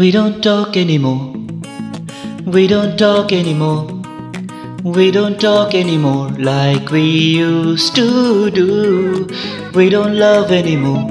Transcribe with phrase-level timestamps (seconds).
[0.00, 1.32] We don't talk anymore.
[2.44, 3.86] We don't talk anymore.
[4.84, 9.26] We don't talk anymore like we used to do.
[9.74, 11.08] We don't love anymore.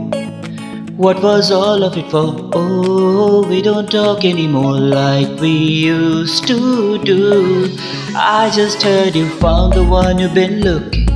[0.98, 2.52] What was all of it for?
[2.54, 7.76] Oh, we don't talk anymore like we used to do.
[8.16, 11.08] I just heard you found the one you've been looking.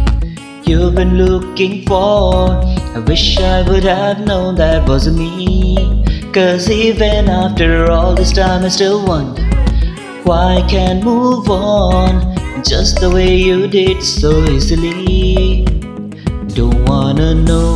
[0.66, 2.50] You've been looking for.
[2.96, 6.09] I wish I would have known that wasn't me.
[6.34, 9.42] Cause even after all this time I still wonder
[10.24, 12.36] Why I can't move on.
[12.64, 15.66] Just the way you did so easily.
[16.54, 17.76] Don't wanna know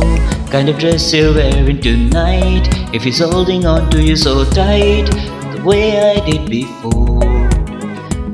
[0.52, 2.68] Kind of dress you're wearing tonight.
[2.94, 5.10] If he's holding on to you so tight
[5.52, 7.13] The way I did before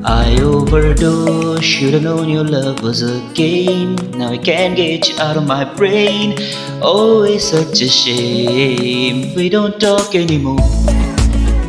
[0.05, 3.97] I overdosed, should've known your love was a game.
[4.17, 6.37] Now I can't get you out of my brain.
[6.81, 9.35] Oh, it's such a shame.
[9.35, 10.65] We don't talk anymore.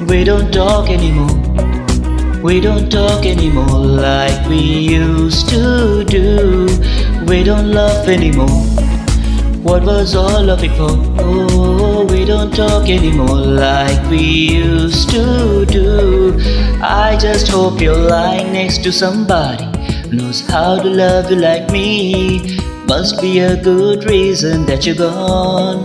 [0.08, 1.36] We don't talk anymore.
[2.42, 6.68] We don't talk anymore like we used to do.
[7.28, 8.48] We don't love anymore.
[9.62, 10.96] What was all of it for?
[11.20, 11.81] Oh,
[12.22, 16.38] we don't talk anymore like we used to do.
[16.80, 19.66] I just hope you're lying next to somebody
[20.04, 22.60] who knows how to love you like me.
[22.86, 25.80] Must be a good reason that you're gone.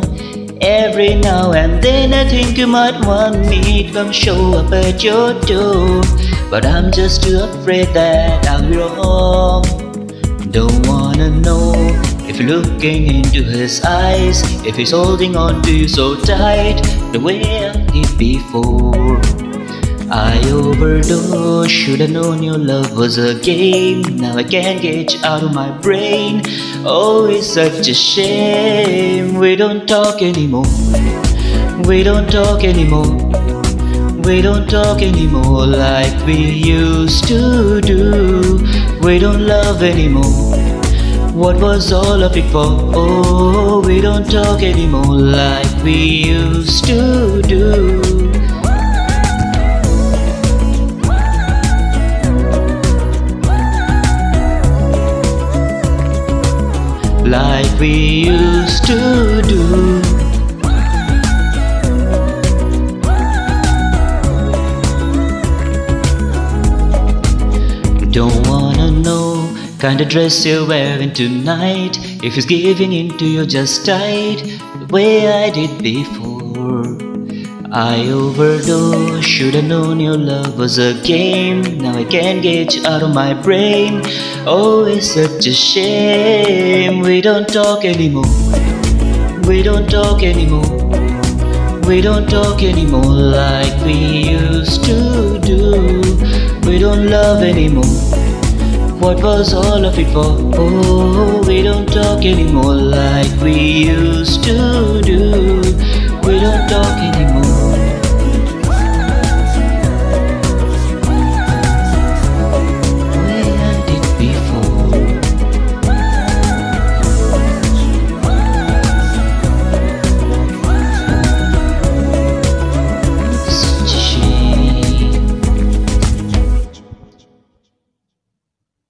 [0.61, 5.03] Every now and then I think you might want me to come show up at
[5.03, 6.03] your door.
[6.51, 9.65] But I'm just too afraid that I'll be wrong.
[10.51, 11.73] Don't wanna know
[12.39, 16.77] if you're looking into his eyes, if he's holding on to you so tight,
[17.13, 19.19] the way I did before.
[20.11, 24.03] I overdosed, should've known your love was a game.
[24.19, 26.43] Now I can't get you out of my brain.
[26.85, 29.37] Oh, it's such a shame.
[29.37, 30.67] We don't talk anymore.
[31.89, 33.17] We don't talk anymore.
[34.25, 38.59] We don't talk anymore like we used to do.
[39.01, 40.66] We don't love anymore.
[41.37, 42.65] What was all of it for?
[42.95, 48.01] Oh, we don't talk anymore like we used to do.
[57.27, 57.93] like we
[58.31, 60.01] used to do.
[68.11, 69.26] Don't wanna know
[69.87, 71.97] kind of dress you're wearing tonight.
[72.21, 74.39] If he's giving in to you just tight,
[74.81, 76.99] the way I did before.
[77.71, 81.63] I overdosed, should've known your love was a game.
[81.79, 84.01] Now I can't get you out of my brain.
[84.45, 86.99] Oh, it's such a shame.
[86.99, 88.35] We don't talk anymore.
[89.47, 90.79] We don't talk anymore.
[91.87, 93.95] We don't talk anymore like we
[94.35, 96.01] used to do.
[96.69, 97.86] We don't love anymore.
[99.07, 100.35] What was all of it for?
[100.59, 103.55] Oh, we don't talk anymore like we
[103.87, 105.61] used to do.
[106.27, 107.16] We don't talk anymore.